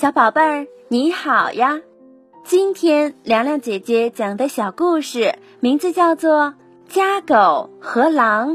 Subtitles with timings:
[0.00, 1.80] 小宝贝儿，你好呀！
[2.44, 6.54] 今天凉凉姐姐讲的小故事名字叫做
[6.94, 8.52] 《家狗和狼》。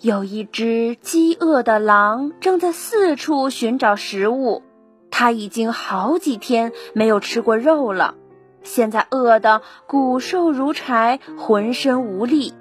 [0.00, 4.62] 有一只饥饿的狼正在四处寻找食物，
[5.10, 8.14] 它已经好几天没有吃过肉了，
[8.62, 12.54] 现在饿得骨瘦如柴，浑身无力。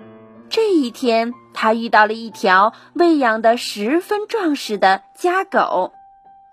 [0.50, 5.94] 这一天，它遇到了一条喂养的十分壮实的家狗。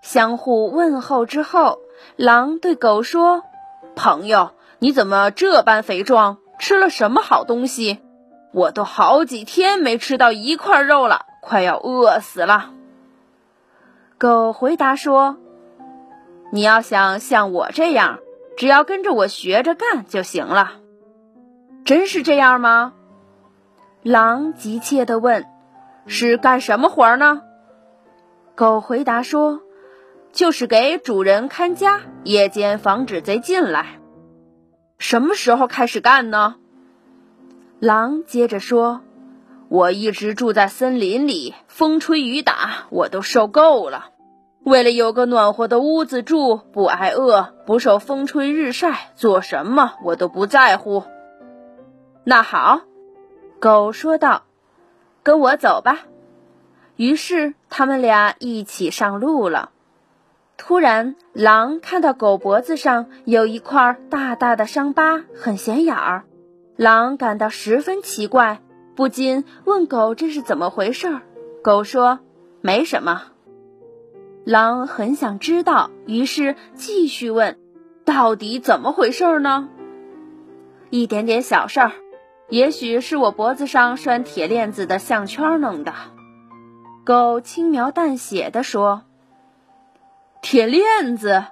[0.03, 1.79] 相互问候之后，
[2.17, 3.43] 狼对狗说
[3.95, 6.39] ：“朋友，你怎么这般肥壮？
[6.59, 7.99] 吃了什么好东西？
[8.51, 12.71] 我都好几天没吃到一块肉了，快要饿死了。”
[14.19, 15.37] 狗回答说
[16.51, 18.19] ：“你要想像我这样，
[18.57, 20.73] 只要跟着我学着干就行了。”
[21.85, 22.91] 真是这样吗？
[24.03, 25.45] 狼急切地问
[26.07, 27.41] ：“是干什么活呢？”
[28.53, 29.61] 狗回答说。
[30.33, 33.99] 就是给主人看家，夜间防止贼进来。
[34.97, 36.55] 什么时候开始干呢？
[37.79, 39.01] 狼接着说
[39.69, 44.07] ：“我一直住在森林里，风吹雨打，我都受够了。
[44.63, 51.03] 为了有个暖和的屋子住，不挨饿，不受风吹日晒，做什么我都不在乎。”
[52.25, 52.81] 那好，
[53.59, 54.45] 狗说道
[55.21, 55.99] ：“跟我走吧。”
[56.97, 59.69] 于是他们俩一起上路了。
[60.55, 66.23] 突然，狼看到狗脖子上有一块大大的伤疤，很显眼儿。
[66.77, 68.61] 狼感到十分奇怪，
[68.95, 71.19] 不禁问狗：“这是怎么回事？”
[71.63, 72.19] 狗说
[72.61, 73.23] ：“没什么。”
[74.45, 77.57] 狼很想知道，于是继续问
[78.05, 79.69] ：“到底怎么回事呢？”
[80.91, 81.91] 一点点小事儿，
[82.49, 85.93] 也许是我脖子上拴铁链子的项圈弄的。”
[87.03, 89.01] 狗轻描淡写的说。
[90.43, 91.45] 铁链子，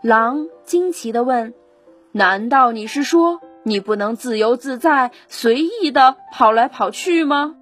[0.00, 1.52] 狼惊奇地问
[2.10, 7.54] ：“难道你是说你不能自由自在、随意的跑来跑去吗？”“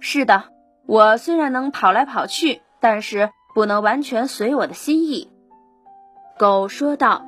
[0.00, 0.44] 是的，
[0.86, 5.30] 我虽然能跑来跑去，但是不能完全随我的心意。”
[6.38, 7.26] 狗说道：“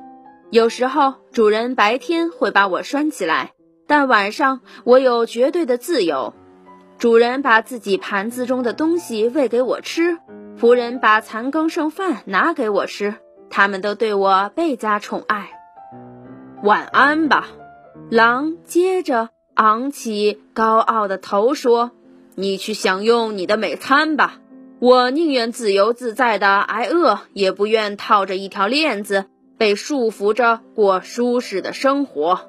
[0.49, 3.51] 有时候主人白天会把我拴起来，
[3.85, 6.33] 但晚上我有绝对的自由。
[6.97, 10.17] 主人把自己盘子中的东西喂给我吃。”
[10.59, 13.15] 仆人把残羹剩饭拿给我吃，
[13.49, 15.51] 他们都对我倍加宠爱。
[16.63, 17.47] 晚安吧，
[18.09, 21.91] 狼接着昂起高傲的头说
[22.35, 24.41] ：“你去享用你的美餐吧，
[24.79, 29.27] 我宁愿自由自在的挨饿，也不愿套着一条链子
[29.57, 32.41] 被束缚着过舒适的生活。”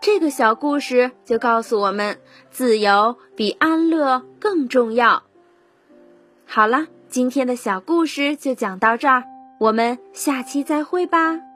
[0.00, 2.16] 这个小故事就告诉我们，
[2.50, 5.24] 自由比安乐更重要。
[6.50, 9.22] 好了，今天的小故事就讲到这儿，
[9.60, 11.47] 我们下期再会吧。